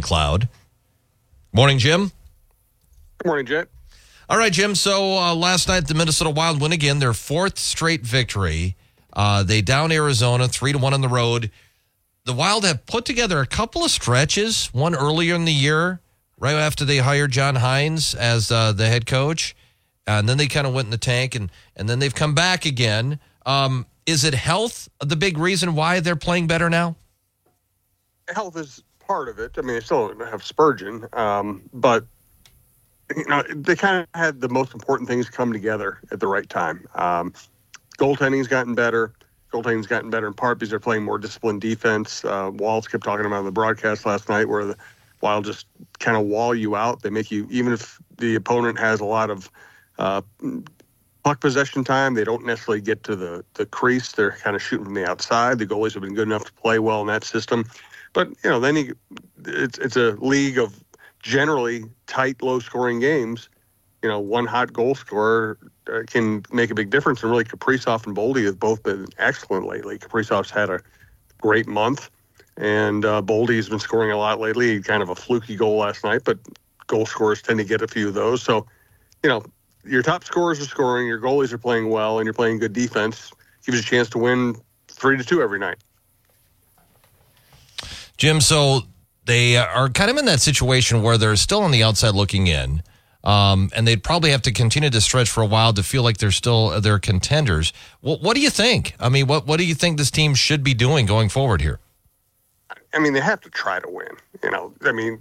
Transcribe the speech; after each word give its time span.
Cloud. 0.00 0.48
Morning, 1.52 1.78
Jim. 1.78 2.12
Good 3.18 3.26
morning, 3.26 3.46
Jim. 3.46 3.66
All 4.28 4.38
right, 4.38 4.52
Jim. 4.52 4.74
So 4.76 5.18
uh, 5.18 5.34
last 5.34 5.66
night, 5.66 5.88
the 5.88 5.94
Minnesota 5.94 6.30
Wild 6.30 6.60
win 6.60 6.72
again, 6.72 7.00
their 7.00 7.12
fourth 7.12 7.58
straight 7.58 8.02
victory. 8.02 8.76
Uh, 9.12 9.42
they 9.42 9.60
down 9.60 9.90
Arizona 9.90 10.46
three 10.46 10.72
to 10.72 10.78
one 10.78 10.94
on 10.94 11.00
the 11.00 11.08
road. 11.08 11.50
The 12.24 12.32
Wild 12.32 12.64
have 12.64 12.86
put 12.86 13.04
together 13.04 13.40
a 13.40 13.46
couple 13.46 13.84
of 13.84 13.90
stretches. 13.90 14.66
One 14.72 14.94
earlier 14.94 15.34
in 15.34 15.46
the 15.46 15.52
year, 15.52 16.00
right 16.38 16.54
after 16.54 16.84
they 16.84 16.98
hired 16.98 17.32
John 17.32 17.56
Hynes 17.56 18.14
as 18.14 18.52
uh, 18.52 18.70
the 18.70 18.86
head 18.86 19.04
coach, 19.06 19.56
and 20.06 20.28
then 20.28 20.38
they 20.38 20.46
kind 20.46 20.66
of 20.66 20.74
went 20.74 20.86
in 20.86 20.90
the 20.90 20.98
tank, 20.98 21.34
and 21.34 21.50
and 21.74 21.88
then 21.88 21.98
they've 21.98 22.14
come 22.14 22.34
back 22.34 22.64
again. 22.64 23.18
Um, 23.44 23.84
is 24.06 24.22
it 24.24 24.34
health 24.34 24.88
the 25.00 25.16
big 25.16 25.38
reason 25.38 25.74
why 25.74 26.00
they're 26.00 26.14
playing 26.14 26.46
better 26.46 26.70
now? 26.70 26.94
Health 28.28 28.56
is 28.56 28.82
part 29.10 29.28
of 29.28 29.40
it. 29.40 29.50
I 29.58 29.62
mean, 29.62 29.74
they 29.74 29.80
still 29.80 30.16
have 30.20 30.44
Spurgeon, 30.44 31.08
um, 31.14 31.68
but 31.72 32.04
you 33.16 33.24
know 33.26 33.42
they 33.52 33.74
kind 33.74 34.02
of 34.02 34.06
had 34.14 34.40
the 34.40 34.48
most 34.48 34.72
important 34.72 35.08
things 35.08 35.28
come 35.28 35.52
together 35.52 35.98
at 36.12 36.20
the 36.20 36.28
right 36.28 36.48
time. 36.48 36.86
Um, 36.94 37.34
goaltending's 37.98 38.46
gotten 38.46 38.76
better. 38.76 39.12
Goaltending's 39.52 39.88
gotten 39.88 40.10
better 40.10 40.28
in 40.28 40.34
part 40.34 40.60
because 40.60 40.70
they're 40.70 40.78
playing 40.78 41.02
more 41.02 41.18
disciplined 41.18 41.60
defense. 41.60 42.24
Uh, 42.24 42.52
Walz 42.54 42.86
kept 42.86 43.02
talking 43.02 43.26
about 43.26 43.40
on 43.40 43.44
the 43.44 43.50
broadcast 43.50 44.06
last 44.06 44.28
night 44.28 44.48
where 44.48 44.64
the 44.64 44.76
Wild 45.20 45.44
just 45.44 45.66
kind 45.98 46.16
of 46.16 46.26
wall 46.26 46.54
you 46.54 46.76
out. 46.76 47.02
They 47.02 47.10
make 47.10 47.32
you 47.32 47.48
even 47.50 47.72
if 47.72 48.00
the 48.18 48.36
opponent 48.36 48.78
has 48.78 49.00
a 49.00 49.04
lot 49.04 49.28
of 49.28 49.50
uh, 49.98 50.22
puck 51.24 51.40
possession 51.40 51.84
time. 51.84 52.14
They 52.14 52.24
don't 52.24 52.46
necessarily 52.46 52.80
get 52.80 53.02
to 53.04 53.16
the, 53.16 53.44
the 53.54 53.66
crease. 53.66 54.12
They're 54.12 54.32
kind 54.32 54.56
of 54.56 54.62
shooting 54.62 54.84
from 54.84 54.94
the 54.94 55.04
outside. 55.04 55.58
The 55.58 55.66
goalies 55.66 55.94
have 55.94 56.02
been 56.02 56.14
good 56.14 56.28
enough 56.28 56.44
to 56.44 56.52
play 56.52 56.78
well 56.78 57.00
in 57.00 57.08
that 57.08 57.24
system. 57.24 57.64
But, 58.12 58.28
you 58.42 58.50
know, 58.50 58.60
then 58.60 58.76
you, 58.76 58.96
it's, 59.46 59.78
it's 59.78 59.96
a 59.96 60.12
league 60.20 60.58
of 60.58 60.82
generally 61.22 61.84
tight, 62.06 62.42
low 62.42 62.58
scoring 62.58 63.00
games. 63.00 63.48
You 64.02 64.08
know, 64.08 64.18
one 64.18 64.46
hot 64.46 64.72
goal 64.72 64.94
scorer 64.94 65.58
uh, 65.92 66.00
can 66.06 66.44
make 66.52 66.70
a 66.70 66.74
big 66.74 66.90
difference. 66.90 67.22
And 67.22 67.30
really, 67.30 67.44
Kaprizov 67.44 68.06
and 68.06 68.16
Boldy 68.16 68.44
have 68.46 68.58
both 68.58 68.82
been 68.82 69.06
excellent 69.18 69.66
lately. 69.66 69.98
Kaprizov's 69.98 70.50
had 70.50 70.70
a 70.70 70.80
great 71.38 71.66
month, 71.66 72.10
and 72.56 73.04
uh, 73.04 73.20
Boldy's 73.22 73.68
been 73.68 73.78
scoring 73.78 74.10
a 74.10 74.16
lot 74.16 74.40
lately. 74.40 74.80
Kind 74.80 75.02
of 75.02 75.10
a 75.10 75.14
fluky 75.14 75.54
goal 75.54 75.76
last 75.76 76.02
night, 76.02 76.22
but 76.24 76.38
goal 76.86 77.06
scorers 77.06 77.42
tend 77.42 77.58
to 77.58 77.64
get 77.64 77.82
a 77.82 77.88
few 77.88 78.08
of 78.08 78.14
those. 78.14 78.42
So, 78.42 78.66
you 79.22 79.28
know, 79.28 79.44
your 79.84 80.02
top 80.02 80.24
scorers 80.24 80.60
are 80.60 80.64
scoring, 80.64 81.06
your 81.06 81.20
goalies 81.20 81.52
are 81.52 81.58
playing 81.58 81.90
well, 81.90 82.18
and 82.18 82.26
you're 82.26 82.34
playing 82.34 82.58
good 82.58 82.72
defense. 82.72 83.32
Gives 83.66 83.76
you 83.76 83.82
a 83.82 83.84
chance 83.84 84.08
to 84.10 84.18
win 84.18 84.56
three 84.88 85.18
to 85.18 85.24
two 85.24 85.42
every 85.42 85.58
night. 85.58 85.76
Jim, 88.20 88.42
so 88.42 88.82
they 89.24 89.56
are 89.56 89.88
kind 89.88 90.10
of 90.10 90.18
in 90.18 90.26
that 90.26 90.42
situation 90.42 91.00
where 91.02 91.16
they're 91.16 91.36
still 91.36 91.62
on 91.62 91.70
the 91.70 91.82
outside 91.82 92.14
looking 92.14 92.48
in. 92.48 92.82
Um, 93.24 93.70
and 93.74 93.88
they'd 93.88 94.04
probably 94.04 94.30
have 94.30 94.42
to 94.42 94.52
continue 94.52 94.90
to 94.90 95.00
stretch 95.00 95.30
for 95.30 95.42
a 95.42 95.46
while 95.46 95.72
to 95.72 95.82
feel 95.82 96.02
like 96.02 96.18
they're 96.18 96.30
still 96.30 96.82
they're 96.82 96.98
contenders. 96.98 97.72
What, 98.02 98.20
what 98.20 98.34
do 98.34 98.42
you 98.42 98.50
think? 98.50 98.94
I 99.00 99.08
mean, 99.08 99.26
what 99.26 99.46
what 99.46 99.58
do 99.58 99.64
you 99.64 99.74
think 99.74 99.96
this 99.96 100.10
team 100.10 100.34
should 100.34 100.62
be 100.62 100.74
doing 100.74 101.06
going 101.06 101.30
forward 101.30 101.62
here? 101.62 101.80
I 102.92 102.98
mean, 102.98 103.14
they 103.14 103.20
have 103.20 103.40
to 103.40 103.50
try 103.50 103.80
to 103.80 103.88
win. 103.88 104.08
You 104.42 104.50
know, 104.50 104.74
I 104.82 104.92
mean, 104.92 105.18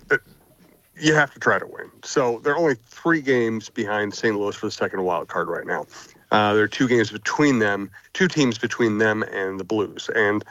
you 1.00 1.14
have 1.16 1.34
to 1.34 1.40
try 1.40 1.58
to 1.58 1.68
win. 1.68 1.90
So 2.04 2.40
they're 2.44 2.58
only 2.58 2.76
three 2.76 3.22
games 3.22 3.70
behind 3.70 4.14
St. 4.14 4.38
Louis 4.38 4.56
for 4.58 4.68
the 4.68 4.72
second 4.72 5.04
wild 5.04 5.30
card 5.30 5.48
right 5.48 5.66
now. 5.66 5.86
Uh, 6.32 6.54
there 6.54 6.64
are 6.64 6.68
two 6.68 6.88
games 6.90 7.12
between 7.12 7.60
them, 7.60 7.92
two 8.12 8.28
teams 8.28 8.58
between 8.58 8.98
them 8.98 9.24
and 9.24 9.58
the 9.58 9.64
Blues, 9.64 10.10
and 10.16 10.44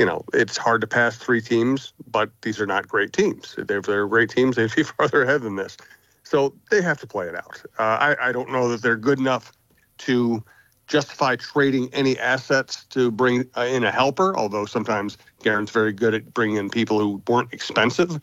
you 0.00 0.06
know, 0.06 0.24
it's 0.32 0.56
hard 0.56 0.80
to 0.80 0.86
pass 0.86 1.18
three 1.18 1.42
teams, 1.42 1.92
but 2.10 2.30
these 2.40 2.58
are 2.58 2.64
not 2.64 2.88
great 2.88 3.12
teams. 3.12 3.54
If 3.58 3.66
they're 3.66 4.06
great 4.06 4.30
teams, 4.30 4.56
they'd 4.56 4.74
be 4.74 4.82
farther 4.82 5.22
ahead 5.22 5.42
than 5.42 5.56
this. 5.56 5.76
So 6.22 6.54
they 6.70 6.80
have 6.80 6.98
to 7.00 7.06
play 7.06 7.26
it 7.26 7.34
out. 7.34 7.62
Uh, 7.78 7.82
I, 7.82 8.28
I 8.28 8.32
don't 8.32 8.50
know 8.50 8.70
that 8.70 8.80
they're 8.80 8.96
good 8.96 9.18
enough 9.18 9.52
to 9.98 10.42
justify 10.86 11.36
trading 11.36 11.90
any 11.92 12.18
assets 12.18 12.86
to 12.86 13.10
bring 13.10 13.44
uh, 13.58 13.68
in 13.70 13.84
a 13.84 13.92
helper, 13.92 14.34
although 14.38 14.64
sometimes 14.64 15.18
Guerin's 15.42 15.70
very 15.70 15.92
good 15.92 16.14
at 16.14 16.32
bringing 16.32 16.56
in 16.56 16.70
people 16.70 16.98
who 16.98 17.22
weren't 17.28 17.52
expensive. 17.52 18.20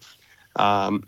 Um, 0.55 1.03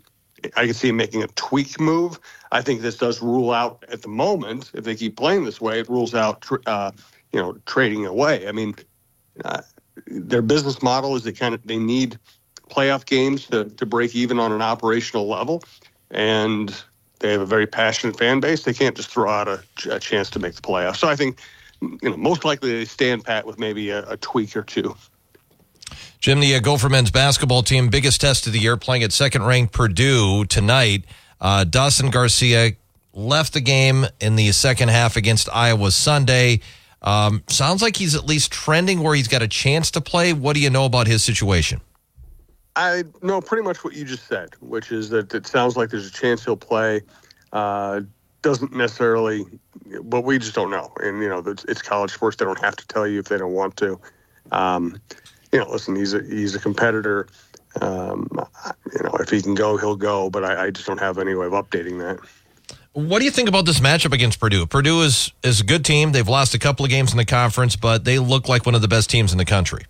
I 0.56 0.66
can 0.66 0.74
see 0.74 0.90
him 0.90 0.96
making 0.96 1.24
a 1.24 1.26
tweak 1.28 1.80
move. 1.80 2.20
I 2.52 2.62
think 2.62 2.80
this 2.80 2.96
does 2.96 3.20
rule 3.20 3.50
out 3.50 3.84
at 3.88 4.02
the 4.02 4.08
moment, 4.08 4.70
if 4.74 4.84
they 4.84 4.94
keep 4.94 5.16
playing 5.16 5.44
this 5.44 5.60
way, 5.60 5.80
it 5.80 5.88
rules 5.88 6.14
out, 6.14 6.46
uh, 6.66 6.92
you 7.32 7.40
know, 7.40 7.58
trading 7.66 8.06
away. 8.06 8.46
I 8.46 8.52
mean, 8.52 8.76
uh, 9.44 9.62
their 10.06 10.42
business 10.42 10.82
model 10.82 11.16
is 11.16 11.24
they 11.24 11.32
kind 11.32 11.54
of 11.54 11.66
they 11.66 11.78
need 11.78 12.18
playoff 12.68 13.04
games 13.04 13.46
to, 13.48 13.64
to 13.64 13.86
break 13.86 14.14
even 14.14 14.38
on 14.38 14.52
an 14.52 14.62
operational 14.62 15.28
level, 15.28 15.62
and 16.10 16.82
they 17.18 17.32
have 17.32 17.40
a 17.40 17.46
very 17.46 17.66
passionate 17.66 18.18
fan 18.18 18.40
base. 18.40 18.64
They 18.64 18.72
can't 18.72 18.96
just 18.96 19.10
throw 19.10 19.30
out 19.30 19.48
a, 19.48 19.62
a 19.90 19.98
chance 19.98 20.30
to 20.30 20.38
make 20.38 20.54
the 20.54 20.62
playoffs. 20.62 20.96
So 20.96 21.08
I 21.08 21.16
think 21.16 21.40
you 21.80 22.10
know 22.10 22.16
most 22.16 22.44
likely 22.44 22.72
they 22.72 22.84
stand 22.84 23.24
pat 23.24 23.46
with 23.46 23.58
maybe 23.58 23.90
a, 23.90 24.08
a 24.08 24.16
tweak 24.16 24.56
or 24.56 24.62
two. 24.62 24.94
Jim, 26.20 26.40
the 26.40 26.54
uh, 26.54 26.60
Gopher 26.60 26.88
men's 26.88 27.10
basketball 27.10 27.62
team, 27.62 27.88
biggest 27.88 28.20
test 28.20 28.46
of 28.46 28.52
the 28.52 28.58
year, 28.58 28.76
playing 28.76 29.02
at 29.02 29.12
second 29.12 29.44
ranked 29.44 29.72
Purdue 29.72 30.44
tonight. 30.44 31.04
Uh, 31.40 31.64
Dawson 31.64 32.10
Garcia 32.10 32.72
left 33.14 33.54
the 33.54 33.60
game 33.60 34.06
in 34.20 34.36
the 34.36 34.52
second 34.52 34.90
half 34.90 35.16
against 35.16 35.48
Iowa 35.52 35.90
Sunday. 35.90 36.60
Um, 37.02 37.42
sounds 37.48 37.82
like 37.82 37.96
he's 37.96 38.14
at 38.14 38.26
least 38.26 38.52
trending 38.52 39.02
where 39.02 39.14
he's 39.14 39.28
got 39.28 39.42
a 39.42 39.48
chance 39.48 39.90
to 39.92 40.00
play. 40.00 40.32
What 40.32 40.54
do 40.54 40.60
you 40.60 40.70
know 40.70 40.84
about 40.84 41.06
his 41.06 41.24
situation? 41.24 41.80
I 42.76 43.04
know 43.22 43.40
pretty 43.40 43.64
much 43.64 43.82
what 43.84 43.94
you 43.94 44.04
just 44.04 44.26
said, 44.26 44.50
which 44.60 44.92
is 44.92 45.10
that 45.10 45.34
it 45.34 45.46
sounds 45.46 45.76
like 45.76 45.90
there's 45.90 46.06
a 46.06 46.12
chance 46.12 46.44
he'll 46.44 46.56
play. 46.56 47.02
Uh, 47.52 48.02
doesn't 48.42 48.74
necessarily, 48.74 49.44
but 50.02 50.22
we 50.22 50.38
just 50.38 50.54
don't 50.54 50.70
know. 50.70 50.92
And 51.02 51.22
you 51.22 51.28
know, 51.28 51.42
it's 51.46 51.82
college 51.82 52.12
sports; 52.12 52.36
they 52.36 52.44
don't 52.44 52.60
have 52.60 52.76
to 52.76 52.86
tell 52.86 53.06
you 53.06 53.18
if 53.18 53.28
they 53.28 53.38
don't 53.38 53.52
want 53.52 53.76
to. 53.78 54.00
Um, 54.52 55.00
you 55.52 55.58
know, 55.58 55.70
listen, 55.70 55.96
he's 55.96 56.14
a 56.14 56.22
he's 56.22 56.54
a 56.54 56.60
competitor. 56.60 57.26
Um, 57.80 58.28
you 58.94 59.02
know, 59.02 59.14
if 59.20 59.30
he 59.30 59.42
can 59.42 59.54
go, 59.54 59.76
he'll 59.76 59.96
go. 59.96 60.30
But 60.30 60.44
I, 60.44 60.66
I 60.66 60.70
just 60.70 60.86
don't 60.86 60.98
have 61.00 61.18
any 61.18 61.34
way 61.34 61.46
of 61.46 61.52
updating 61.52 61.98
that. 61.98 62.18
What 62.92 63.20
do 63.20 63.24
you 63.24 63.30
think 63.30 63.48
about 63.48 63.66
this 63.66 63.78
matchup 63.78 64.12
against 64.12 64.40
Purdue? 64.40 64.66
Purdue 64.66 65.02
is 65.02 65.32
is 65.44 65.60
a 65.60 65.64
good 65.64 65.84
team. 65.84 66.10
They've 66.10 66.26
lost 66.26 66.54
a 66.54 66.58
couple 66.58 66.84
of 66.84 66.90
games 66.90 67.12
in 67.12 67.18
the 67.18 67.24
conference, 67.24 67.76
but 67.76 68.04
they 68.04 68.18
look 68.18 68.48
like 68.48 68.66
one 68.66 68.74
of 68.74 68.82
the 68.82 68.88
best 68.88 69.08
teams 69.08 69.30
in 69.30 69.38
the 69.38 69.44
country. 69.44 69.84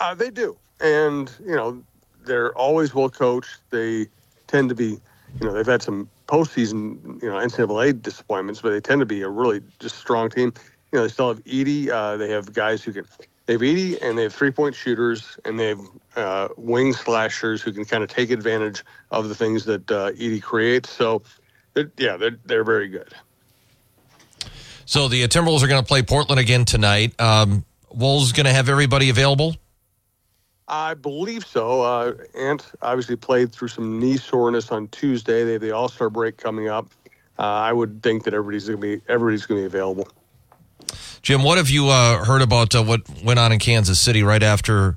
Uh, 0.00 0.14
they 0.14 0.30
do, 0.30 0.56
and 0.80 1.32
you 1.44 1.56
know 1.56 1.82
they're 2.24 2.56
always 2.56 2.94
well 2.94 3.10
coached. 3.10 3.58
They 3.70 4.06
tend 4.46 4.68
to 4.68 4.76
be, 4.76 5.00
you 5.40 5.46
know, 5.46 5.52
they've 5.52 5.66
had 5.66 5.82
some 5.82 6.08
postseason, 6.28 7.20
you 7.20 7.28
know, 7.28 7.36
NCAA 7.36 8.00
disappointments, 8.00 8.60
but 8.60 8.70
they 8.70 8.80
tend 8.80 9.00
to 9.00 9.06
be 9.06 9.22
a 9.22 9.28
really 9.28 9.60
just 9.80 9.96
strong 9.96 10.30
team. 10.30 10.52
You 10.92 10.98
know, 10.98 11.02
they 11.02 11.08
still 11.08 11.28
have 11.28 11.42
Edey. 11.44 11.88
Uh, 11.88 12.16
they 12.16 12.30
have 12.30 12.52
guys 12.52 12.84
who 12.84 12.92
can. 12.92 13.06
They 13.46 13.54
have 13.54 13.62
Edey, 13.62 14.00
and 14.00 14.16
they 14.16 14.22
have 14.22 14.32
three 14.32 14.52
point 14.52 14.76
shooters, 14.76 15.36
and 15.44 15.58
they 15.58 15.68
have 15.68 15.80
uh, 16.14 16.48
wing 16.56 16.92
slashers 16.92 17.60
who 17.60 17.72
can 17.72 17.84
kind 17.84 18.04
of 18.04 18.08
take 18.08 18.30
advantage 18.30 18.84
of 19.10 19.28
the 19.28 19.34
things 19.34 19.64
that 19.64 19.90
uh, 19.90 20.12
Edey 20.12 20.40
creates. 20.40 20.90
So 20.90 21.22
they're, 21.74 21.92
yeah, 21.96 22.16
they're 22.16 22.38
they're 22.44 22.64
very 22.64 22.88
good. 22.88 23.14
So 24.84 25.08
the 25.08 25.26
Timberwolves 25.28 25.62
are 25.62 25.68
going 25.68 25.82
to 25.82 25.86
play 25.86 26.02
Portland 26.02 26.40
again 26.40 26.64
tonight. 26.64 27.18
Um, 27.20 27.64
Wolves 27.90 28.32
going 28.32 28.46
to 28.46 28.52
have 28.52 28.68
everybody 28.68 29.10
available. 29.10 29.56
I 30.68 30.94
believe 30.94 31.44
so. 31.44 31.82
Uh, 31.82 32.14
Ant 32.38 32.72
obviously 32.80 33.16
played 33.16 33.52
through 33.52 33.68
some 33.68 33.98
knee 33.98 34.16
soreness 34.16 34.70
on 34.70 34.88
Tuesday. 34.88 35.44
They 35.44 35.52
have 35.52 35.60
the 35.60 35.72
All 35.72 35.88
Star 35.88 36.10
break 36.10 36.36
coming 36.36 36.68
up. 36.68 36.90
Uh, 37.38 37.42
I 37.42 37.72
would 37.72 38.02
think 38.02 38.24
that 38.24 38.34
everybody's 38.34 38.68
going 38.68 38.80
to 38.80 38.98
be 38.98 39.02
everybody's 39.08 39.46
going 39.46 39.62
to 39.62 39.62
be 39.62 39.66
available. 39.66 40.08
Jim, 41.22 41.42
what 41.42 41.58
have 41.58 41.70
you 41.70 41.88
uh, 41.88 42.24
heard 42.24 42.42
about 42.42 42.74
uh, 42.74 42.82
what 42.82 43.02
went 43.22 43.38
on 43.38 43.52
in 43.52 43.58
Kansas 43.58 44.00
City 44.00 44.22
right 44.22 44.42
after 44.42 44.96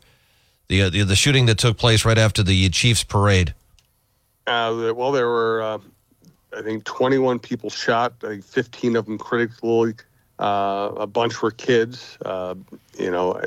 the, 0.68 0.84
uh, 0.84 0.90
the, 0.90 1.04
the 1.04 1.16
shooting 1.16 1.46
that 1.46 1.58
took 1.58 1.78
place 1.78 2.04
right 2.04 2.18
after 2.18 2.42
the 2.42 2.70
Chiefs 2.70 3.04
parade? 3.04 3.54
Uh, 4.48 4.94
well, 4.96 5.12
there 5.12 5.28
were 5.28 5.80
I 6.56 6.62
think 6.62 6.84
21 6.86 7.40
people 7.40 7.70
shot. 7.70 8.14
I 8.24 8.28
think 8.28 8.44
15 8.44 8.96
of 8.96 9.06
them 9.06 9.18
critically. 9.18 9.96
Uh, 10.40 10.92
a 10.98 11.08
bunch 11.08 11.42
were 11.42 11.52
kids. 11.52 12.18
Uh, 12.24 12.56
you 12.98 13.12
know, 13.12 13.42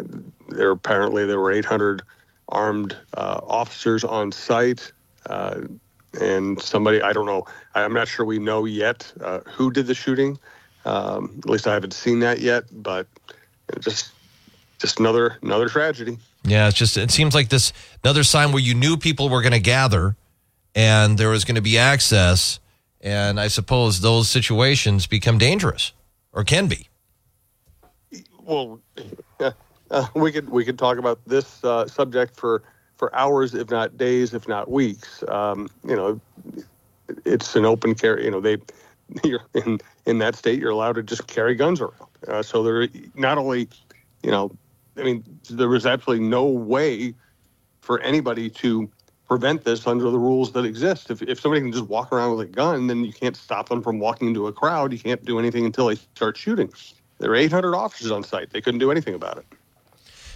there 0.49 0.71
apparently 0.71 1.27
there 1.27 1.39
were 1.39 1.53
800 1.53 2.03
armed 2.49 2.97
uh, 3.15 3.41
officers 3.47 4.05
on 4.05 4.33
site, 4.33 4.93
uh, 5.27 5.61
and 6.21 6.61
somebody 6.61 7.03
I 7.03 7.13
don't 7.13 7.27
know. 7.27 7.47
I'm 7.75 7.93
not 7.93 8.09
sure 8.09 8.25
we 8.25 8.39
know 8.39 8.65
yet 8.65 9.11
uh, 9.21 9.41
who 9.41 9.71
did 9.71 9.87
the 9.87 9.95
shooting. 9.95 10.39
Um, 10.85 11.41
at 11.45 11.51
least 11.51 11.67
I 11.67 11.75
haven't 11.75 11.93
seen 11.93 12.21
that 12.21 12.41
yet. 12.41 12.65
But 12.73 13.07
just 13.81 14.13
just 14.79 14.99
another 14.99 15.37
another 15.43 15.69
tragedy. 15.69 16.19
Yeah, 16.45 16.69
it's 16.69 16.79
just 16.79 16.97
it 16.97 17.11
seems 17.11 17.35
like 17.35 17.51
this 17.51 17.73
another 18.03 18.25
sign 18.25 18.53
where 18.53 18.63
you 18.63 18.75
knew 18.75 18.97
people 18.97 19.29
were 19.29 19.43
going 19.43 19.53
to 19.53 19.61
gather, 19.61 20.17
and 20.75 21.19
there 21.19 21.29
was 21.29 21.45
going 21.45 21.57
to 21.57 21.61
be 21.61 21.77
access 21.77 22.61
and 23.01 23.39
I 23.39 23.49
suppose 23.49 24.01
those 24.01 24.29
situations 24.29 25.07
become 25.07 25.39
dangerous 25.39 25.93
or 26.33 26.45
can 26.45 26.67
be. 26.67 26.89
Well, 28.43 28.81
uh, 29.91 30.07
we 30.15 30.33
could 30.33 30.49
we 30.49 30.65
could 30.65 30.79
talk 30.79 30.99
about 30.99 31.21
this 31.27 31.63
uh, 31.65 31.87
subject 31.87 32.37
for 32.37 32.63
for 32.97 33.15
hours, 33.15 33.55
if 33.55 33.71
not 33.71 33.97
days, 33.97 34.35
if 34.35 34.49
not 34.49 34.71
weeks. 34.71 35.23
Um, 35.29 35.69
you 35.85 35.97
know, 35.97 36.21
it's 37.25 37.55
an 37.57 37.65
open 37.65 37.95
carry. 37.95 38.25
You 38.25 38.31
know, 38.31 38.41
they 38.41 38.59
you're 39.25 39.45
in 39.55 39.81
in 40.07 40.19
that 40.19 40.35
state, 40.35 40.59
you're 40.59 40.71
allowed 40.71 40.95
to 40.95 41.03
just 41.03 41.27
carry 41.27 41.55
guns 41.55 41.81
around. 41.81 41.95
Uh, 42.27 42.43
so 42.43 42.63
they're 42.63 42.89
not 43.15 43.39
only, 43.39 43.69
you 44.23 44.31
know, 44.31 44.51
I 44.97 45.03
mean, 45.03 45.25
there 45.51 45.69
was 45.69 45.87
absolutely 45.87 46.27
no 46.27 46.45
way 46.45 47.15
for 47.81 48.01
anybody 48.01 48.51
to 48.51 48.91
prevent 49.29 49.63
this 49.63 49.87
under 49.87 50.11
the 50.11 50.19
rules 50.19 50.53
that 50.53 50.65
exist. 50.65 51.11
If, 51.11 51.23
if 51.23 51.39
somebody 51.39 51.61
can 51.61 51.71
just 51.71 51.87
walk 51.87 52.13
around 52.13 52.37
with 52.37 52.49
a 52.49 52.51
gun, 52.51 52.87
then 52.87 53.05
you 53.05 53.13
can't 53.13 53.37
stop 53.37 53.69
them 53.69 53.83
from 53.83 53.99
walking 53.99 54.29
into 54.29 54.47
a 54.47 54.53
crowd. 54.53 54.93
You 54.93 54.99
can't 54.99 55.23
do 55.25 55.39
anything 55.39 55.67
until 55.67 55.87
they 55.87 55.97
start 55.97 56.37
shooting. 56.37 56.73
There 57.19 57.31
are 57.31 57.37
800 57.37 57.75
officers 57.75 58.11
on 58.11 58.25
site. 58.25 58.51
They 58.51 58.61
couldn't 58.61 58.81
do 58.81 58.91
anything 58.91 59.15
about 59.15 59.39
it. 59.39 59.45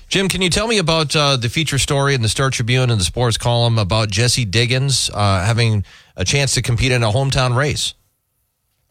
Jim, 0.09 0.29
can 0.29 0.43
you 0.43 0.51
tell 0.51 0.67
me 0.67 0.77
about 0.77 1.17
uh, 1.17 1.37
the 1.37 1.49
feature 1.49 1.79
story 1.79 2.15
in 2.15 2.21
the 2.21 2.29
Star 2.29 2.51
Tribune 2.51 2.91
and 2.91 3.01
the 3.01 3.05
sports 3.05 3.39
column 3.39 3.79
about 3.79 4.11
Jessie 4.11 4.45
Diggins 4.45 5.11
uh, 5.15 5.43
having 5.43 5.85
a 6.17 6.25
chance 6.25 6.53
to 6.55 6.61
compete 6.61 6.93
in 6.93 7.03
a 7.03 7.11
hometown 7.11 7.57
race? 7.57 7.95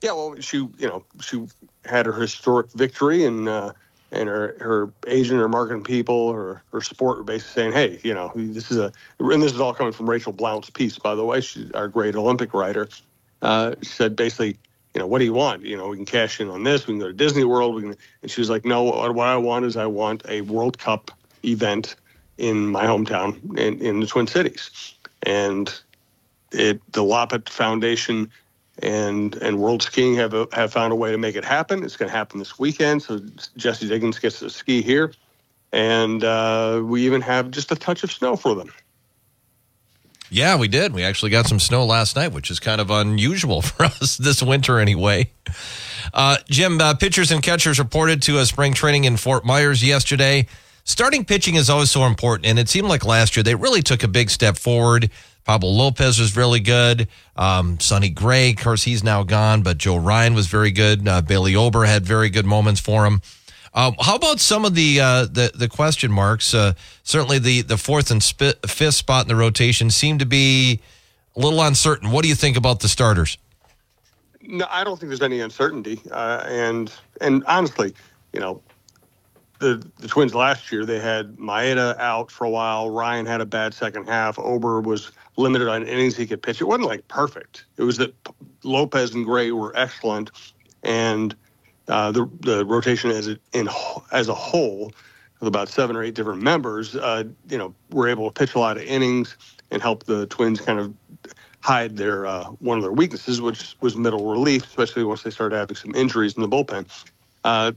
Yeah, 0.02 0.14
well, 0.14 0.36
she, 0.40 0.58
you 0.58 0.88
know, 0.88 1.06
she 1.20 1.46
had 1.86 2.08
her 2.08 2.14
historic 2.14 2.72
victory, 2.72 3.26
and 3.26 3.48
uh, 3.48 3.74
and 4.12 4.28
her 4.28 4.56
her 4.60 4.92
agent, 5.08 5.40
her 5.40 5.48
marketing 5.48 5.84
people, 5.84 6.16
or 6.16 6.62
her 6.72 6.82
sport 6.82 7.18
were 7.18 7.24
basically 7.24 7.62
saying, 7.62 7.74
hey, 7.74 8.00
you 8.04 8.14
know, 8.14 8.32
this 8.36 8.72
is 8.72 8.78
a, 8.78 8.92
and 9.20 9.42
this 9.42 9.54
is 9.54 9.60
all 9.60 9.74
coming 9.74 9.94
from 9.94 10.10
Rachel 10.10 10.34
Blount's 10.34 10.70
piece, 10.70 10.98
by 11.00 11.16
the 11.16 11.24
way. 11.24 11.42
She's 11.42 11.72
our 11.72 11.88
great 11.88 12.16
Olympic 12.16 12.54
writer. 12.54 12.90
Uh, 13.42 13.74
said 13.82 14.16
basically, 14.16 14.58
you 14.94 15.00
know, 15.00 15.08
what 15.08 15.20
do 15.20 15.26
you 15.26 15.34
want? 15.34 15.64
You 15.64 15.78
know, 15.78 15.88
we 15.88 15.96
can 15.96 16.06
cash 16.06 16.40
in 16.40 16.50
on 16.50 16.64
this. 16.64 16.86
We 16.86 16.94
can 16.94 17.00
go 17.00 17.08
to 17.08 17.14
Disney 17.14 17.44
World. 17.44 17.76
We 17.76 17.82
can, 17.82 17.96
and 18.22 18.30
she 18.30 18.42
was 18.42 18.50
like, 18.50 18.66
no, 18.66 18.84
what 18.84 19.28
I 19.28 19.38
want 19.38 19.66
is 19.66 19.78
I 19.78 19.86
want 19.86 20.24
a 20.28 20.42
World 20.42 20.78
Cup 20.78 21.12
event 21.44 21.96
in 22.38 22.68
my 22.68 22.86
hometown 22.86 23.58
in, 23.58 23.82
in 23.82 24.00
the 24.00 24.08
Twin 24.08 24.28
Cities. 24.28 24.94
And 25.24 25.74
it, 26.52 26.82
the 26.92 27.04
Loppet 27.04 27.48
Foundation 27.50 28.30
and 28.82 29.36
and 29.36 29.60
World 29.60 29.84
Skiing 29.84 30.16
have 30.16 30.34
a, 30.34 30.48
have 30.54 30.74
found 30.74 30.94
a 30.94 30.96
way 30.96 31.12
to 31.12 31.18
make 31.18 31.36
it 31.36 31.46
happen. 31.46 31.84
It's 31.84 31.98
going 31.98 32.10
to 32.10 32.16
happen 32.16 32.40
this 32.40 32.58
weekend. 32.60 33.04
So 33.04 33.20
Jessie 33.58 33.88
Diggins 33.88 34.20
gets 34.20 34.40
to 34.40 34.50
ski 34.50 34.82
here, 34.82 35.14
and 35.72 36.24
uh, 36.24 36.82
we 36.84 37.06
even 37.06 37.22
have 37.22 37.52
just 37.52 37.72
a 37.72 37.76
touch 37.76 38.04
of 38.04 38.12
snow 38.12 38.36
for 38.36 38.56
them. 38.56 38.72
Yeah, 40.34 40.58
we 40.58 40.70
did. 40.70 40.94
We 40.94 41.04
actually 41.04 41.32
got 41.32 41.46
some 41.46 41.60
snow 41.60 41.86
last 41.86 42.16
night, 42.16 42.32
which 42.32 42.50
is 42.50 42.62
kind 42.62 42.80
of 42.80 42.90
unusual 42.90 43.62
for 43.62 43.84
us 43.84 44.16
this 44.18 44.42
winter, 44.42 44.80
anyway. 44.80 45.30
Uh, 46.14 46.38
Jim, 46.50 46.80
uh, 46.80 46.94
pitchers 46.96 47.32
and 47.32 47.44
catchers 47.44 47.80
reported 47.80 48.22
to 48.24 48.40
a 48.40 48.46
spring 48.46 48.74
training 48.74 49.04
in 49.04 49.18
Fort 49.18 49.46
Myers 49.46 49.84
yesterday. 49.84 50.48
Starting 50.84 51.26
pitching 51.26 51.56
is 51.56 51.70
always 51.70 51.92
so 51.92 52.06
important, 52.06 52.46
and 52.46 52.58
it 52.58 52.70
seemed 52.70 52.88
like 52.88 53.06
last 53.06 53.36
year 53.36 53.44
they 53.44 53.56
really 53.56 53.82
took 53.82 54.04
a 54.04 54.08
big 54.08 54.30
step 54.30 54.58
forward. 54.58 55.10
Pablo 55.44 55.70
Lopez 55.70 56.20
was 56.20 56.36
really 56.36 56.60
good. 56.60 57.08
Um, 57.36 57.80
Sonny 57.80 58.10
Gray, 58.10 58.52
of 58.52 58.58
course, 58.58 58.84
he's 58.84 59.04
now 59.04 59.24
gone, 59.24 59.64
but 59.64 59.78
Joe 59.78 59.98
Ryan 59.98 60.34
was 60.34 60.48
very 60.48 60.72
good. 60.72 61.08
Uh, 61.08 61.22
Bailey 61.22 61.56
Ober 61.56 61.86
had 61.86 62.06
very 62.06 62.30
good 62.30 62.46
moments 62.46 62.80
for 62.80 63.06
him. 63.06 63.22
Uh, 63.74 63.92
how 64.02 64.16
about 64.16 64.40
some 64.40 64.66
of 64.66 64.76
the 64.76 65.00
uh, 65.00 65.24
the, 65.24 65.52
the 65.56 65.70
question 65.70 66.12
marks? 66.12 66.54
Uh, 66.54 66.74
certainly, 67.04 67.40
the 67.40 67.62
the 67.62 67.78
fourth 67.78 68.12
and 68.12 68.22
sp- 68.22 68.60
fifth 68.68 68.96
spot 68.96 69.26
in 69.26 69.30
the 69.30 69.36
rotation 69.36 69.90
seem 69.90 70.18
to 70.18 70.26
be 70.26 70.82
a 71.36 71.40
little 71.40 71.62
uncertain. 71.62 72.12
What 72.12 72.24
do 72.24 72.30
you 72.30 72.36
think 72.36 72.58
about 72.58 72.82
the 72.82 72.90
starters? 72.90 73.38
No, 74.42 74.68
I 74.70 74.84
don't 74.84 75.00
think 75.00 75.10
there's 75.10 75.22
any 75.22 75.40
uncertainty. 75.40 76.02
Uh, 76.12 76.44
and 76.48 76.92
and 77.22 77.44
honestly, 77.46 77.94
you 78.34 78.42
know, 78.42 78.62
the 79.62 79.88
the 80.00 80.10
Twins 80.10 80.36
last 80.36 80.72
year 80.74 80.86
they 80.86 81.00
had 81.00 81.38
Maeda 81.38 81.98
out 82.00 82.32
for 82.32 82.46
a 82.46 82.52
while. 82.52 82.92
Ryan 82.92 83.28
had 83.28 83.42
a 83.42 83.48
bad 83.48 83.74
second 83.76 84.08
half. 84.08 84.40
Ober 84.40 84.82
was 84.82 85.14
limited 85.38 85.70
on 85.70 85.88
innings 85.88 86.18
he 86.18 86.28
could 86.28 86.44
pitch. 86.44 86.62
It 86.62 86.66
wasn't 86.66 86.90
like 86.90 87.08
perfect. 87.10 87.66
It 87.78 87.84
was 87.84 87.98
that 88.00 88.16
Lopez 88.64 89.16
and 89.16 89.26
Gray 89.26 89.52
were 89.54 89.74
excellent, 89.78 90.32
and 90.84 91.36
uh, 91.88 92.12
the 92.12 92.30
the 92.42 92.66
rotation 92.66 93.12
as 93.12 93.30
a, 93.30 93.40
in 93.54 93.70
as 94.12 94.30
a 94.30 94.36
whole, 94.36 94.92
with 95.40 95.48
about 95.48 95.70
seven 95.70 95.96
or 95.96 96.04
eight 96.04 96.16
different 96.16 96.44
members, 96.44 96.96
uh, 96.98 97.26
you 97.50 97.58
know, 97.60 97.76
were 97.92 98.10
able 98.10 98.30
to 98.32 98.34
pitch 98.34 98.56
a 98.56 98.60
lot 98.60 98.78
of 98.78 98.84
innings 98.84 99.38
and 99.72 99.82
help 99.82 100.06
the 100.06 100.28
Twins 100.28 100.62
kind 100.62 100.80
of 100.80 100.94
hide 101.62 101.98
their 101.98 102.26
uh, 102.28 102.46
one 102.60 102.78
of 102.78 102.84
their 102.84 102.94
weaknesses, 102.94 103.42
which 103.42 103.78
was 103.82 103.98
middle 103.98 104.32
relief, 104.32 104.66
especially 104.66 105.04
once 105.06 105.24
they 105.24 105.32
started 105.32 105.58
having 105.58 105.76
some 105.78 105.96
injuries 105.96 106.36
in 106.36 106.42
the 106.42 106.50
bullpen. 106.50 106.88
Uh, 107.44 107.72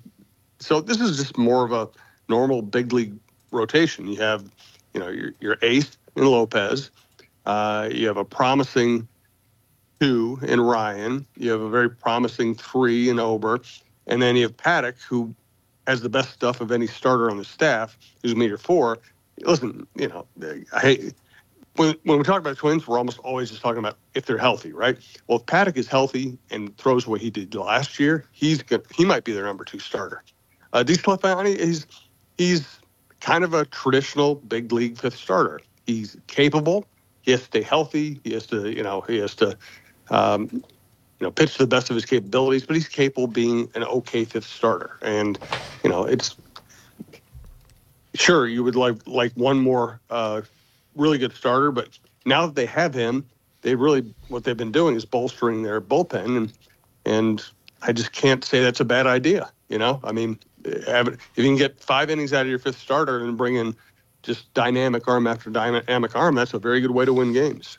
so 0.65 0.81
this 0.81 1.01
is 1.01 1.17
just 1.19 1.37
more 1.37 1.65
of 1.65 1.73
a 1.73 1.89
normal 2.29 2.63
big 2.63 2.93
league 2.93 3.15
rotation. 3.51 4.09
You 4.09 4.21
have, 4.21 4.51
you 4.95 5.01
know, 5.01 5.09
your 5.09 5.33
your 5.41 5.59
ace 5.63 5.97
in 6.17 6.25
Lopez, 6.25 6.91
uh, 7.47 7.89
you 7.93 8.07
have 8.07 8.17
a 8.17 8.25
promising 8.25 9.07
two 10.01 10.39
in 10.43 10.61
Ryan. 10.61 11.27
You 11.37 11.51
have 11.51 11.61
a 11.61 11.69
very 11.69 11.91
promising 11.91 12.55
three 12.55 13.09
in 13.09 13.19
Ober. 13.19 13.61
And 14.07 14.21
then 14.21 14.37
you 14.37 14.43
have 14.43 14.57
Paddack, 14.57 15.01
who 15.03 15.35
has 15.87 16.01
the 16.01 16.09
best 16.09 16.31
stuff 16.31 16.61
of 16.61 16.73
any 16.73 16.87
starter 16.87 17.31
on 17.31 17.37
the 17.37 17.45
staff, 17.45 17.99
who's 18.23 18.35
meter 18.35 18.59
four. 18.59 18.99
Listen, 19.41 19.87
you 19.97 20.09
know, 20.09 20.27
I 20.73 20.81
hate 20.81 21.15
when, 21.77 21.95
when 22.05 22.19
we 22.19 22.25
talk 22.25 22.39
about 22.39 22.57
twins, 22.57 22.87
we're 22.87 22.99
almost 22.99 23.19
always 23.19 23.51
just 23.51 23.63
talking 23.63 23.79
about 23.79 23.99
if 24.15 24.27
they're 24.27 24.39
healthy, 24.39 24.73
right? 24.73 24.97
Well, 25.27 25.39
if 25.39 25.47
Paddack 25.47 25.77
is 25.77 25.89
healthy 25.89 26.39
and 26.51 26.77
throws 26.77 27.07
what 27.07 27.21
he 27.21 27.31
did 27.31 27.55
last 27.55 27.99
year, 27.99 28.25
he's. 28.33 28.63
He 28.95 29.05
might 29.05 29.25
be 29.25 29.33
their 29.33 29.45
number 29.45 29.65
two 29.65 29.79
starter. 29.79 30.23
Uh, 30.75 30.85
DeSclafani, 30.85 31.59
he's 31.59 31.87
he's 32.37 32.81
kind 33.21 33.45
of 33.45 33.55
a 33.55 33.65
traditional 33.67 34.35
big 34.35 34.73
league 34.73 34.99
fifth 34.99 35.17
starter. 35.17 35.61
He's 35.87 36.17
capable. 36.27 36.85
He 37.23 37.31
has 37.31 37.41
to 37.41 37.47
stay 37.47 37.63
healthy. 37.63 38.21
He 38.25 38.35
has 38.35 38.47
to, 38.49 38.69
you 38.71 38.83
know, 38.83 39.01
he 39.03 39.19
has 39.19 39.35
to 39.37 39.57
um, 40.11 40.49
you 40.53 40.63
know, 41.27 41.31
pitch 41.31 41.53
to 41.53 41.59
the 41.59 41.67
best 41.67 41.91
of 41.91 41.95
his 41.95 42.05
capabilities, 42.05 42.67
but 42.67 42.77
he's 42.77 42.89
capable 42.89 43.25
of 43.25 43.33
being 43.33 43.71
an 43.75 43.85
okay 43.85 44.25
fifth 44.25 44.47
starter. 44.47 44.99
And, 45.01 45.39
you 45.83 45.89
know, 45.89 46.05
it's 46.05 46.37
sure 48.15 48.47
you 48.47 48.63
would 48.65 48.77
like 48.77 48.97
like 49.07 49.33
one 49.35 49.59
more 49.59 50.01
uh, 50.11 50.43
really 50.95 51.19
good 51.19 51.33
starter, 51.33 51.71
but 51.71 51.99
now 52.27 52.47
that 52.47 52.55
they 52.55 52.67
have 52.67 52.95
him, 52.95 53.27
they 53.63 53.75
really 53.75 54.15
what 54.29 54.45
they've 54.45 54.57
been 54.57 54.73
doing 54.73 54.97
is 54.97 55.05
bolstering 55.05 55.63
their 55.63 55.81
bullpen, 55.81 56.37
and 56.37 56.53
and 57.07 57.45
I 57.83 57.93
just 57.93 58.13
can't 58.13 58.45
say 58.45 58.63
that's 58.63 58.81
a 58.81 58.85
bad 58.85 59.07
idea. 59.07 59.51
You 59.69 59.79
know, 59.79 60.01
I 60.05 60.13
mean, 60.13 60.39
if 60.65 61.21
you 61.37 61.45
can 61.45 61.57
get 61.57 61.81
five 61.81 62.11
innings 62.11 62.33
out 62.33 62.43
of 62.43 62.49
your 62.49 62.59
fifth 62.59 62.79
starter 62.79 63.25
and 63.25 63.37
bring 63.37 63.57
in 63.57 63.75
just 64.23 64.53
dynamic 64.55 65.07
arm 65.07 65.27
after 65.27 65.51
dynamic 65.51 66.17
arm, 66.17 66.35
that's 66.35 66.55
a 66.55 66.59
very 66.59 66.81
good 66.81 66.91
way 66.91 67.05
to 67.05 67.13
win 67.13 67.33
games 67.33 67.79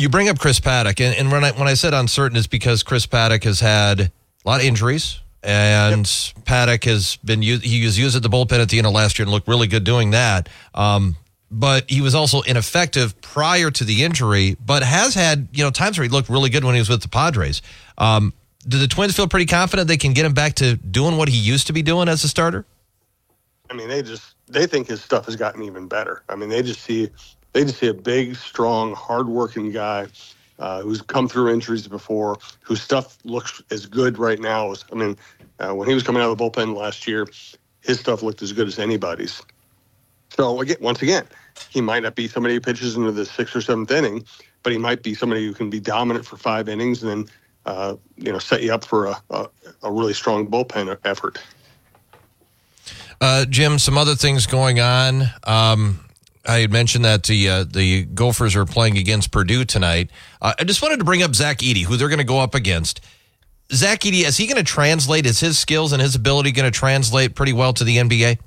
you 0.00 0.08
bring 0.08 0.28
up 0.28 0.38
Chris 0.38 0.60
Paddack, 0.60 1.00
and, 1.00 1.14
and 1.16 1.30
when 1.30 1.44
I 1.44 1.52
when 1.52 1.68
I 1.68 1.74
said 1.74 1.94
uncertain, 1.94 2.36
is 2.36 2.46
because 2.46 2.82
Chris 2.82 3.06
Paddack 3.06 3.44
has 3.44 3.60
had 3.60 4.00
a 4.00 4.10
lot 4.44 4.60
of 4.60 4.66
injuries, 4.66 5.20
and 5.42 6.10
yep. 6.36 6.44
Paddack 6.44 6.84
has 6.84 7.16
been 7.16 7.42
used. 7.42 7.64
He 7.64 7.84
was 7.84 7.98
used 7.98 8.16
at 8.16 8.22
the 8.22 8.30
bullpen 8.30 8.60
at 8.60 8.70
the 8.70 8.78
end 8.78 8.86
of 8.86 8.92
last 8.92 9.18
year 9.18 9.24
and 9.24 9.32
looked 9.32 9.48
really 9.48 9.66
good 9.66 9.84
doing 9.84 10.10
that. 10.10 10.48
Um, 10.74 11.16
but 11.50 11.90
he 11.90 12.00
was 12.00 12.14
also 12.14 12.42
ineffective 12.42 13.20
prior 13.20 13.70
to 13.72 13.84
the 13.84 14.04
injury, 14.04 14.56
but 14.64 14.82
has 14.82 15.14
had 15.14 15.48
you 15.52 15.62
know 15.64 15.70
times 15.70 15.98
where 15.98 16.04
he 16.04 16.08
looked 16.08 16.28
really 16.28 16.50
good 16.50 16.64
when 16.64 16.74
he 16.74 16.80
was 16.80 16.88
with 16.88 17.02
the 17.02 17.08
Padres. 17.08 17.60
Um, 17.98 18.32
do 18.66 18.78
the 18.78 18.88
Twins 18.88 19.16
feel 19.16 19.28
pretty 19.28 19.46
confident 19.46 19.88
they 19.88 19.96
can 19.96 20.12
get 20.12 20.26
him 20.26 20.34
back 20.34 20.54
to 20.56 20.76
doing 20.76 21.16
what 21.16 21.28
he 21.28 21.38
used 21.38 21.66
to 21.68 21.72
be 21.72 21.82
doing 21.82 22.08
as 22.08 22.24
a 22.24 22.28
starter? 22.28 22.66
I 23.70 23.74
mean, 23.74 23.88
they 23.88 24.02
just 24.02 24.34
they 24.48 24.66
think 24.66 24.88
his 24.88 25.02
stuff 25.02 25.26
has 25.26 25.36
gotten 25.36 25.62
even 25.62 25.86
better. 25.86 26.22
I 26.28 26.36
mean, 26.36 26.48
they 26.48 26.62
just 26.62 26.80
see 26.80 27.10
they 27.52 27.64
just 27.64 27.78
see 27.78 27.88
a 27.88 27.94
big, 27.94 28.36
strong, 28.36 28.94
hardworking 28.94 29.70
guy 29.70 30.06
uh, 30.58 30.82
who's 30.82 31.00
come 31.00 31.28
through 31.28 31.52
injuries 31.52 31.88
before, 31.88 32.36
whose 32.62 32.82
stuff 32.82 33.18
looks 33.24 33.62
as 33.70 33.86
good 33.86 34.18
right 34.18 34.40
now 34.40 34.72
as 34.72 34.84
I 34.92 34.94
mean, 34.94 35.16
uh, 35.58 35.74
when 35.74 35.88
he 35.88 35.94
was 35.94 36.02
coming 36.02 36.22
out 36.22 36.30
of 36.30 36.38
the 36.38 36.44
bullpen 36.44 36.76
last 36.76 37.06
year, 37.06 37.26
his 37.80 37.98
stuff 37.98 38.22
looked 38.22 38.42
as 38.42 38.52
good 38.52 38.68
as 38.68 38.78
anybody's. 38.78 39.42
So 40.30 40.60
again, 40.60 40.76
once 40.80 41.02
again, 41.02 41.26
he 41.70 41.80
might 41.80 42.02
not 42.02 42.14
be 42.14 42.28
somebody 42.28 42.54
who 42.54 42.60
pitches 42.60 42.96
into 42.96 43.12
the 43.12 43.24
sixth 43.24 43.56
or 43.56 43.60
seventh 43.60 43.90
inning, 43.90 44.24
but 44.62 44.72
he 44.72 44.78
might 44.78 45.02
be 45.02 45.14
somebody 45.14 45.46
who 45.46 45.52
can 45.52 45.70
be 45.70 45.80
dominant 45.80 46.26
for 46.26 46.36
five 46.36 46.68
innings 46.68 47.02
and 47.02 47.10
then 47.10 47.34
uh, 47.66 47.96
you 48.16 48.32
know 48.32 48.38
set 48.38 48.62
you 48.62 48.72
up 48.72 48.84
for 48.84 49.06
a, 49.06 49.22
a, 49.30 49.48
a 49.82 49.92
really 49.92 50.14
strong 50.14 50.46
bullpen 50.46 50.96
effort. 51.04 51.38
Uh, 53.20 53.44
Jim, 53.44 53.78
some 53.78 53.98
other 53.98 54.14
things 54.14 54.46
going 54.46 54.80
on. 54.80 55.24
Um, 55.44 56.00
I 56.46 56.60
had 56.60 56.72
mentioned 56.72 57.04
that 57.04 57.24
the 57.24 57.48
uh, 57.48 57.64
the 57.64 58.04
Gophers 58.04 58.56
are 58.56 58.64
playing 58.64 58.96
against 58.96 59.30
Purdue 59.30 59.64
tonight. 59.64 60.10
Uh, 60.40 60.54
I 60.58 60.64
just 60.64 60.80
wanted 60.80 60.98
to 60.98 61.04
bring 61.04 61.22
up 61.22 61.34
Zach 61.34 61.58
Edey, 61.58 61.84
who 61.84 61.96
they're 61.96 62.08
going 62.08 62.18
to 62.18 62.24
go 62.24 62.38
up 62.38 62.54
against. 62.54 63.00
Zach 63.72 64.00
Edey, 64.00 64.24
is 64.24 64.36
he 64.36 64.46
going 64.46 64.56
to 64.56 64.64
translate? 64.64 65.26
Is 65.26 65.38
his 65.38 65.58
skills 65.58 65.92
and 65.92 66.00
his 66.00 66.14
ability 66.14 66.52
going 66.52 66.70
to 66.70 66.76
translate 66.76 67.34
pretty 67.34 67.52
well 67.52 67.72
to 67.74 67.84
the 67.84 67.98
NBA? 67.98 68.38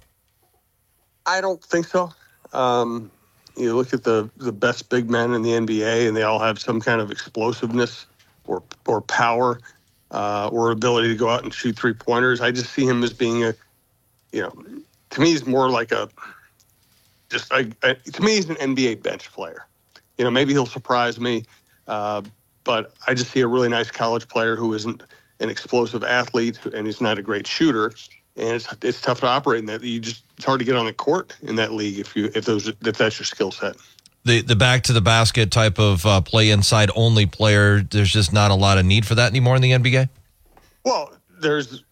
I 1.26 1.40
don't 1.40 1.64
think 1.64 1.86
so. 1.86 2.12
Um, 2.52 3.12
you 3.56 3.76
look 3.76 3.94
at 3.94 4.04
the 4.04 4.30
the 4.38 4.52
best 4.52 4.90
big 4.90 5.10
men 5.10 5.34
in 5.34 5.44
the 5.44 5.52
NBA, 5.52 6.08
and 6.08 6.18
they 6.18 6.24
all 6.24 6.40
have 6.40 6.60
some 6.60 6.82
kind 6.82 7.00
of 7.00 7.12
explosiveness 7.12 8.08
or 8.48 8.64
or 8.88 9.02
power 9.02 9.60
uh, 10.12 10.50
or 10.52 10.72
ability 10.72 11.10
to 11.10 11.16
go 11.16 11.30
out 11.30 11.44
and 11.44 11.54
shoot 11.54 11.78
three 11.78 11.94
pointers. 11.94 12.42
I 12.42 12.52
just 12.52 12.72
see 12.72 12.86
him 12.86 13.04
as 13.04 13.14
being 13.14 13.44
a, 13.44 13.54
you 14.32 14.42
know, 14.42 14.54
to 15.10 15.22
me, 15.22 15.32
he's 15.32 15.46
more 15.46 15.70
like 15.70 15.92
a 15.92 16.10
just 17.30 17.52
I, 17.52 17.72
I, 17.82 17.94
to 17.94 18.22
me, 18.22 18.36
he's 18.36 18.50
an 18.50 18.56
NBA 18.56 19.02
bench 19.02 19.32
player. 19.32 19.66
You 20.18 20.24
know, 20.24 20.32
maybe 20.32 20.54
he'll 20.54 20.68
surprise 20.68 21.20
me, 21.20 21.44
uh, 21.88 22.22
but 22.64 22.94
I 23.08 23.16
just 23.16 23.32
see 23.32 23.42
a 23.42 23.48
really 23.48 23.70
nice 23.70 23.90
college 23.90 24.28
player 24.28 24.56
who 24.56 24.74
isn't 24.74 25.04
an 25.40 25.50
explosive 25.50 26.04
athlete 26.04 26.60
and 26.74 26.86
he's 26.86 27.02
not 27.02 27.18
a 27.18 27.22
great 27.22 27.48
shooter. 27.48 27.92
And 28.36 28.56
it's 28.56 28.68
it's 28.82 29.02
tough 29.02 29.20
to 29.22 29.28
operate 29.28 29.60
in 29.60 29.66
that. 29.68 29.84
You 29.84 30.00
just 30.00 30.24
it's 30.38 30.46
hard 30.46 30.60
to 30.60 30.66
get 30.66 30.76
on 30.76 30.86
the 30.86 30.94
court 30.94 31.36
in 31.42 31.56
that 31.56 31.74
league 31.74 32.00
if 32.00 32.16
you 32.16 32.32
if 32.36 32.46
those 32.46 32.68
if 32.68 32.98
that's 32.98 33.20
your 33.20 33.26
skill 33.26 33.52
set. 33.52 33.76
The 34.26 34.42
the 34.42 34.56
back 34.56 34.84
to 34.84 34.94
the 34.94 35.02
basket 35.02 35.52
type 35.52 35.80
of 35.80 36.06
uh, 36.06 36.22
play 36.22 36.50
inside 36.50 36.90
only 36.96 37.26
player. 37.26 37.82
There's 37.82 38.12
just 38.12 38.32
not 38.32 38.52
a 38.52 38.56
lot 38.56 38.78
of 38.78 38.86
need 38.86 39.06
for 39.06 39.16
that 39.16 39.30
anymore 39.30 39.56
in 39.56 39.62
the 39.62 39.72
NBA. 39.72 40.10
Well, 40.86 41.12
there's 41.40 41.84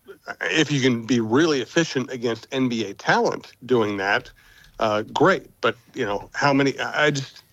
if 0.42 0.72
you 0.72 0.82
can 0.82 1.06
be 1.06 1.20
really 1.20 1.62
efficient 1.62 2.12
against 2.12 2.50
NBA 2.52 2.96
talent 2.98 3.52
doing 3.66 3.98
that, 3.98 4.32
uh, 4.80 5.02
great. 5.02 5.50
But 5.62 5.76
you 5.94 6.06
know 6.06 6.30
how 6.34 6.54
many? 6.54 6.80
I 6.80 7.12
just 7.12 7.44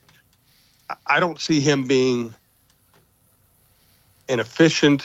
I 1.06 1.20
don't 1.20 1.40
see 1.40 1.60
him 1.60 1.86
being 1.86 2.34
an 4.28 4.40
efficient 4.40 5.02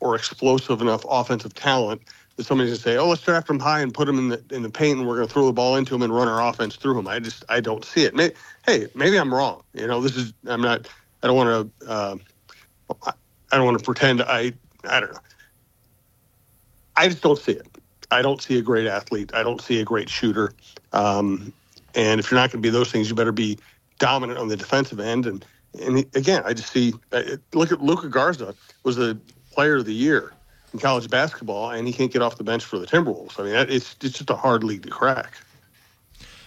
or 0.00 0.14
explosive 0.14 0.80
enough 0.80 1.04
offensive 1.08 1.54
talent 1.54 2.02
somebody's 2.46 2.72
gonna 2.72 2.82
say, 2.82 2.96
"Oh, 2.96 3.08
let's 3.08 3.22
draft 3.22 3.48
him 3.48 3.58
high 3.58 3.80
and 3.80 3.92
put 3.92 4.08
him 4.08 4.18
in 4.18 4.28
the 4.28 4.44
in 4.50 4.62
the 4.62 4.70
paint, 4.70 4.98
and 4.98 5.08
we're 5.08 5.16
gonna 5.16 5.28
throw 5.28 5.46
the 5.46 5.52
ball 5.52 5.76
into 5.76 5.94
him 5.94 6.02
and 6.02 6.14
run 6.14 6.28
our 6.28 6.48
offense 6.48 6.76
through 6.76 6.98
him." 6.98 7.08
I 7.08 7.18
just 7.18 7.44
I 7.48 7.60
don't 7.60 7.84
see 7.84 8.04
it. 8.04 8.36
Hey, 8.66 8.86
maybe 8.94 9.16
I'm 9.16 9.32
wrong. 9.32 9.62
You 9.74 9.86
know, 9.86 10.00
this 10.00 10.16
is 10.16 10.32
I'm 10.46 10.60
not. 10.60 10.88
I 11.22 11.26
don't 11.26 11.36
want 11.36 11.72
to. 11.80 11.88
Uh, 11.88 12.16
I 13.50 13.56
don't 13.56 13.64
want 13.64 13.78
to 13.78 13.84
pretend 13.84 14.22
I. 14.22 14.52
I 14.84 15.00
don't 15.00 15.12
know. 15.12 15.20
I 16.96 17.08
just 17.08 17.22
don't 17.22 17.38
see 17.38 17.52
it. 17.52 17.66
I 18.10 18.22
don't 18.22 18.40
see 18.40 18.58
a 18.58 18.62
great 18.62 18.86
athlete. 18.86 19.32
I 19.34 19.42
don't 19.42 19.60
see 19.60 19.80
a 19.80 19.84
great 19.84 20.08
shooter. 20.08 20.52
Um, 20.92 21.52
and 21.94 22.20
if 22.20 22.30
you're 22.30 22.40
not 22.40 22.50
going 22.50 22.62
to 22.62 22.66
be 22.66 22.70
those 22.70 22.90
things, 22.90 23.08
you 23.08 23.14
better 23.14 23.32
be 23.32 23.58
dominant 23.98 24.38
on 24.38 24.48
the 24.48 24.56
defensive 24.56 25.00
end. 25.00 25.26
And 25.26 25.44
and 25.80 25.98
again, 26.14 26.42
I 26.44 26.54
just 26.54 26.72
see. 26.72 26.94
Look 27.52 27.72
at 27.72 27.82
Luka 27.82 28.08
Garza 28.08 28.54
was 28.84 28.96
the 28.96 29.18
player 29.52 29.76
of 29.76 29.84
the 29.84 29.94
year 29.94 30.32
in 30.72 30.78
college 30.78 31.08
basketball, 31.08 31.70
and 31.70 31.86
he 31.86 31.92
can't 31.92 32.12
get 32.12 32.22
off 32.22 32.36
the 32.36 32.44
bench 32.44 32.64
for 32.64 32.78
the 32.78 32.86
Timberwolves. 32.86 33.38
I 33.38 33.44
mean, 33.44 33.54
it's 33.54 33.96
it's 34.02 34.18
just 34.18 34.30
a 34.30 34.36
hard 34.36 34.64
league 34.64 34.82
to 34.82 34.90
crack. 34.90 35.34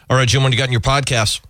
All 0.10 0.18
right, 0.18 0.28
Jim, 0.28 0.44
when 0.44 0.52
you 0.52 0.58
got 0.58 0.66
in 0.66 0.72
your 0.72 0.82
podcast? 0.82 1.42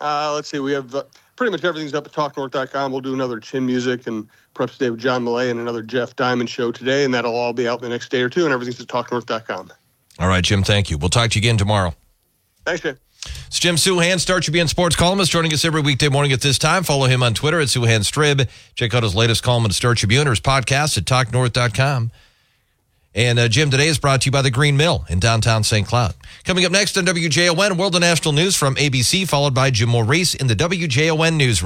Uh, 0.00 0.32
let's 0.34 0.48
see. 0.48 0.60
We 0.60 0.72
have 0.72 0.94
uh, 0.94 1.04
pretty 1.36 1.50
much 1.50 1.64
everything's 1.64 1.94
up 1.94 2.06
at 2.06 2.12
talknorth.com. 2.12 2.92
We'll 2.92 3.00
do 3.00 3.14
another 3.14 3.40
chin 3.40 3.66
music 3.66 4.06
and 4.06 4.28
perhaps 4.54 4.74
today 4.78 4.90
with 4.90 5.00
John 5.00 5.24
Millea 5.24 5.50
and 5.50 5.60
another 5.60 5.82
Jeff 5.82 6.16
Diamond 6.16 6.48
show 6.48 6.72
today, 6.72 7.04
and 7.04 7.12
that'll 7.12 7.34
all 7.34 7.52
be 7.52 7.66
out 7.66 7.80
the 7.80 7.88
next 7.88 8.10
day 8.10 8.22
or 8.22 8.28
two, 8.28 8.44
and 8.44 8.52
everything's 8.52 8.80
at 8.80 8.86
talknorth.com. 8.86 9.72
All 10.18 10.28
right, 10.28 10.44
Jim, 10.44 10.62
thank 10.62 10.90
you. 10.90 10.98
We'll 10.98 11.08
talk 11.08 11.30
to 11.30 11.38
you 11.38 11.40
again 11.40 11.56
tomorrow. 11.56 11.94
Thanks, 12.64 12.82
Jim. 12.82 12.98
Jim 13.60 13.76
Souhan, 13.76 14.18
Star 14.18 14.40
Tribune 14.40 14.68
sports 14.68 14.96
columnist, 14.96 15.30
joining 15.30 15.52
us 15.52 15.66
every 15.66 15.82
weekday 15.82 16.08
morning 16.08 16.32
at 16.32 16.40
this 16.40 16.58
time. 16.58 16.82
Follow 16.82 17.04
him 17.04 17.22
on 17.22 17.34
Twitter 17.34 17.60
at 17.60 17.68
Souhan 17.68 18.00
Strib. 18.00 18.48
Check 18.74 18.94
out 18.94 19.02
his 19.02 19.14
latest 19.14 19.42
column 19.42 19.66
at 19.66 19.74
Star 19.74 19.94
Tribune 19.94 20.26
or 20.26 20.30
his 20.30 20.40
podcast 20.40 20.96
at 20.96 21.04
talknorth.com. 21.04 22.10
And 23.14 23.38
uh, 23.38 23.48
Jim, 23.48 23.70
today 23.70 23.88
is 23.88 23.98
brought 23.98 24.22
to 24.22 24.26
you 24.26 24.30
by 24.30 24.40
the 24.40 24.50
Green 24.50 24.78
Mill 24.78 25.04
in 25.10 25.20
downtown 25.20 25.62
St. 25.62 25.86
Cloud. 25.86 26.14
Coming 26.44 26.64
up 26.64 26.72
next 26.72 26.96
on 26.96 27.04
WJON, 27.04 27.76
World 27.76 27.96
and 27.96 28.00
National 28.00 28.32
News 28.32 28.56
from 28.56 28.76
ABC, 28.76 29.28
followed 29.28 29.52
by 29.52 29.70
Jim 29.70 29.90
Maurice 29.90 30.34
in 30.34 30.46
the 30.46 30.56
WJON 30.56 31.34
News. 31.34 31.58